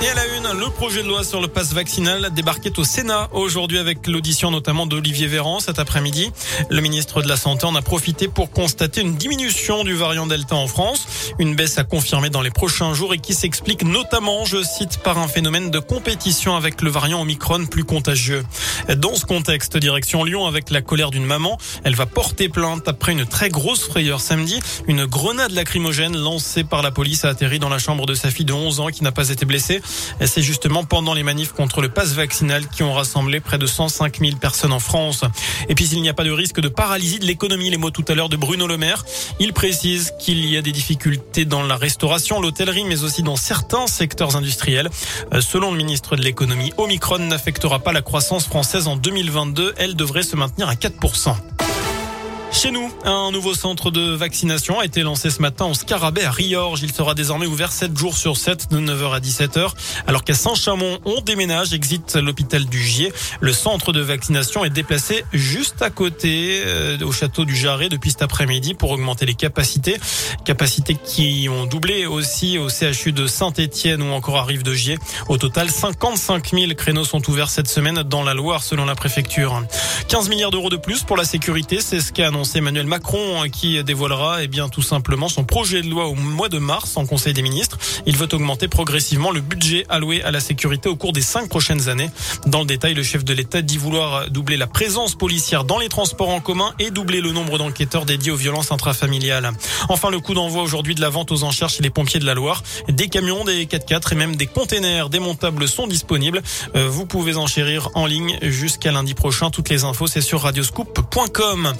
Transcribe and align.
Et 0.00 0.08
à 0.08 0.14
la 0.14 0.26
une, 0.36 0.60
le 0.60 0.70
projet 0.70 1.02
de 1.02 1.08
loi 1.08 1.24
sur 1.24 1.40
le 1.40 1.48
passe 1.48 1.72
vaccinal 1.72 2.30
débarquait 2.32 2.78
au 2.78 2.84
Sénat 2.84 3.28
aujourd'hui 3.32 3.78
avec 3.78 4.06
l'audition 4.06 4.52
notamment 4.52 4.86
d'Olivier 4.86 5.26
Véran 5.26 5.58
cet 5.58 5.80
après-midi. 5.80 6.30
Le 6.70 6.80
ministre 6.80 7.20
de 7.20 7.26
la 7.26 7.36
Santé 7.36 7.66
en 7.66 7.74
a 7.74 7.82
profité 7.82 8.28
pour 8.28 8.52
constater 8.52 9.00
une 9.00 9.16
diminution 9.16 9.82
du 9.82 9.94
variant 9.94 10.28
Delta 10.28 10.54
en 10.54 10.68
France, 10.68 11.32
une 11.40 11.56
baisse 11.56 11.78
à 11.78 11.84
confirmer 11.84 12.30
dans 12.30 12.42
les 12.42 12.50
prochains 12.50 12.94
jours 12.94 13.12
et 13.12 13.18
qui 13.18 13.34
s'explique 13.34 13.82
notamment, 13.82 14.44
je 14.44 14.62
cite, 14.62 14.98
par 14.98 15.18
un 15.18 15.26
phénomène 15.26 15.72
de 15.72 15.80
compétition 15.80 16.54
avec 16.54 16.80
le 16.80 16.90
variant 16.90 17.20
Omicron 17.22 17.66
plus 17.66 17.84
contagieux. 17.84 18.44
Dans 18.98 19.16
ce 19.16 19.26
contexte, 19.26 19.76
direction 19.76 20.22
Lyon 20.22 20.46
avec 20.46 20.70
la 20.70 20.80
colère 20.80 21.10
d'une 21.10 21.26
maman, 21.26 21.58
elle 21.82 21.96
va 21.96 22.06
porter 22.06 22.48
plainte 22.48 22.86
après 22.86 23.10
une 23.10 23.26
très 23.26 23.48
grosse 23.48 23.82
frayeur 23.88 24.20
samedi. 24.20 24.60
Une 24.86 25.06
grenade 25.06 25.50
lacrymogène 25.50 26.16
lancée 26.16 26.62
par 26.62 26.82
la 26.82 26.92
police 26.92 27.24
a 27.24 27.30
atterri 27.30 27.58
dans 27.58 27.68
la 27.68 27.78
chambre 27.80 28.06
de 28.06 28.14
sa 28.14 28.30
fille 28.30 28.46
de 28.46 28.52
11 28.52 28.78
ans 28.78 28.88
qui 28.88 29.02
n'a 29.02 29.10
pas 29.10 29.30
été 29.30 29.44
blessée. 29.44 29.82
C'est 30.24 30.42
justement 30.42 30.84
pendant 30.84 31.14
les 31.14 31.22
manifs 31.22 31.52
contre 31.52 31.80
le 31.80 31.88
pass 31.88 32.12
vaccinal 32.12 32.68
qui 32.68 32.82
ont 32.82 32.92
rassemblé 32.92 33.40
près 33.40 33.58
de 33.58 33.66
105 33.66 34.18
000 34.18 34.36
personnes 34.36 34.72
en 34.72 34.80
France. 34.80 35.22
Et 35.68 35.74
puis 35.74 35.88
il 35.92 36.02
n'y 36.02 36.08
a 36.08 36.14
pas 36.14 36.24
de 36.24 36.30
risque 36.30 36.60
de 36.60 36.68
paralysie 36.68 37.18
de 37.18 37.26
l'économie, 37.26 37.70
les 37.70 37.76
mots 37.76 37.90
tout 37.90 38.04
à 38.08 38.14
l'heure 38.14 38.28
de 38.28 38.36
Bruno 38.36 38.66
Le 38.66 38.76
Maire. 38.76 39.04
Il 39.40 39.52
précise 39.52 40.12
qu'il 40.18 40.44
y 40.46 40.56
a 40.56 40.62
des 40.62 40.72
difficultés 40.72 41.44
dans 41.44 41.62
la 41.62 41.76
restauration, 41.76 42.40
l'hôtellerie, 42.40 42.84
mais 42.84 43.04
aussi 43.04 43.22
dans 43.22 43.36
certains 43.36 43.86
secteurs 43.86 44.36
industriels. 44.36 44.90
Euh, 45.32 45.40
selon 45.40 45.70
le 45.70 45.76
ministre 45.76 46.16
de 46.16 46.22
l'économie, 46.22 46.72
Omicron 46.76 47.18
n'affectera 47.18 47.78
pas 47.78 47.92
la 47.92 48.02
croissance 48.02 48.46
française 48.46 48.86
en 48.86 48.96
2022. 48.96 49.74
Elle 49.76 49.94
devrait 49.94 50.22
se 50.22 50.36
maintenir 50.36 50.68
à 50.68 50.74
4%. 50.74 51.34
Chez 52.50 52.70
nous, 52.70 52.90
un 53.04 53.30
nouveau 53.30 53.54
centre 53.54 53.90
de 53.90 54.14
vaccination 54.14 54.80
a 54.80 54.84
été 54.84 55.02
lancé 55.02 55.30
ce 55.30 55.42
matin 55.42 55.66
au 55.66 55.74
Scarabée 55.74 56.24
à 56.24 56.30
Riorges. 56.30 56.80
Il 56.82 56.92
sera 56.92 57.14
désormais 57.14 57.46
ouvert 57.46 57.70
7 57.70 57.96
jours 57.96 58.16
sur 58.16 58.36
7 58.36 58.70
de 58.70 58.80
9h 58.80 59.14
à 59.14 59.20
17h. 59.20 59.70
Alors 60.06 60.24
qu'à 60.24 60.34
Saint-Chamond, 60.34 60.98
on 61.04 61.20
déménage, 61.20 61.74
exit 61.74 62.16
l'hôpital 62.16 62.64
du 62.64 62.82
Gier. 62.82 63.12
Le 63.40 63.52
centre 63.52 63.92
de 63.92 64.00
vaccination 64.00 64.64
est 64.64 64.70
déplacé 64.70 65.24
juste 65.32 65.82
à 65.82 65.90
côté 65.90 66.62
euh, 66.64 66.98
au 67.04 67.12
château 67.12 67.44
du 67.44 67.54
Jarret 67.54 67.90
depuis 67.90 68.10
cet 68.10 68.22
après-midi 68.22 68.74
pour 68.74 68.90
augmenter 68.90 69.26
les 69.26 69.34
capacités. 69.34 69.98
Capacités 70.44 70.96
qui 70.96 71.48
ont 71.50 71.66
doublé 71.66 72.06
aussi 72.06 72.56
au 72.58 72.70
CHU 72.70 73.12
de 73.12 73.26
Saint-Étienne 73.26 74.02
ou 74.02 74.12
encore 74.12 74.38
à 74.38 74.44
Rive 74.44 74.62
de 74.62 74.72
Gier. 74.72 74.98
Au 75.28 75.36
total, 75.36 75.70
55 75.70 76.50
000 76.50 76.74
créneaux 76.74 77.04
sont 77.04 77.28
ouverts 77.28 77.50
cette 77.50 77.68
semaine 77.68 78.02
dans 78.02 78.22
la 78.22 78.32
Loire 78.32 78.62
selon 78.62 78.86
la 78.86 78.94
préfecture. 78.94 79.62
15 80.08 80.30
milliards 80.30 80.50
d'euros 80.50 80.70
de 80.70 80.76
plus 80.76 81.04
pour 81.04 81.16
la 81.16 81.24
sécurité, 81.24 81.80
c'est 81.80 82.00
ce 82.00 82.12
qu'a 82.12 82.28
annoncé 82.28 82.37
c'est 82.44 82.58
Emmanuel 82.58 82.86
Macron 82.86 83.42
hein, 83.42 83.48
qui 83.48 83.82
dévoilera 83.84 84.42
eh 84.42 84.48
bien 84.48 84.68
tout 84.68 84.82
simplement 84.82 85.28
son 85.28 85.44
projet 85.44 85.82
de 85.82 85.88
loi 85.88 86.06
au 86.06 86.14
mois 86.14 86.48
de 86.48 86.58
mars 86.58 86.96
en 86.96 87.06
Conseil 87.06 87.32
des 87.32 87.42
ministres. 87.42 87.78
Il 88.06 88.16
veut 88.16 88.28
augmenter 88.32 88.68
progressivement 88.68 89.30
le 89.30 89.40
budget 89.40 89.84
alloué 89.88 90.22
à 90.22 90.30
la 90.30 90.40
sécurité 90.40 90.88
au 90.88 90.96
cours 90.96 91.12
des 91.12 91.22
cinq 91.22 91.48
prochaines 91.48 91.88
années. 91.88 92.10
Dans 92.46 92.60
le 92.60 92.66
détail, 92.66 92.94
le 92.94 93.02
chef 93.02 93.24
de 93.24 93.32
l'État 93.32 93.62
dit 93.62 93.78
vouloir 93.78 94.30
doubler 94.30 94.56
la 94.56 94.66
présence 94.66 95.14
policière 95.14 95.64
dans 95.64 95.78
les 95.78 95.88
transports 95.88 96.30
en 96.30 96.40
commun 96.40 96.74
et 96.78 96.90
doubler 96.90 97.20
le 97.20 97.32
nombre 97.32 97.58
d'enquêteurs 97.58 98.04
dédiés 98.04 98.32
aux 98.32 98.36
violences 98.36 98.72
intrafamiliales. 98.72 99.50
Enfin, 99.88 100.10
le 100.10 100.20
coup 100.20 100.34
d'envoi 100.34 100.62
aujourd'hui 100.62 100.94
de 100.94 101.00
la 101.00 101.08
vente 101.08 101.32
aux 101.32 101.44
enchères 101.44 101.68
chez 101.68 101.82
les 101.82 101.90
pompiers 101.90 102.20
de 102.20 102.26
la 102.26 102.34
Loire. 102.34 102.62
Des 102.88 103.08
camions, 103.08 103.44
des 103.44 103.66
4x4 103.66 104.12
et 104.12 104.16
même 104.16 104.36
des 104.36 104.46
containers 104.46 105.10
démontables 105.10 105.68
sont 105.68 105.86
disponibles. 105.86 106.42
Euh, 106.76 106.88
vous 106.88 107.06
pouvez 107.06 107.36
enchérir 107.36 107.88
en 107.94 108.06
ligne 108.06 108.38
jusqu'à 108.42 108.92
lundi 108.92 109.14
prochain. 109.14 109.50
Toutes 109.50 109.68
les 109.68 109.84
infos, 109.84 110.06
c'est 110.06 110.20
sur 110.20 110.42
radioscoop.com. 110.42 111.72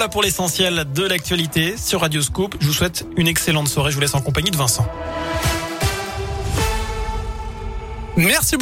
Voilà 0.00 0.08
pour 0.08 0.22
l'essentiel 0.22 0.86
de 0.94 1.02
l'actualité 1.02 1.76
sur 1.76 2.00
Radio 2.00 2.22
Scoop. 2.22 2.56
Je 2.58 2.66
vous 2.66 2.72
souhaite 2.72 3.04
une 3.18 3.28
excellente 3.28 3.68
soirée. 3.68 3.90
Je 3.90 3.96
vous 3.96 4.00
laisse 4.00 4.14
en 4.14 4.22
compagnie 4.22 4.50
de 4.50 4.56
Vincent. 4.56 4.86
Merci 8.16 8.56
beaucoup. 8.56 8.58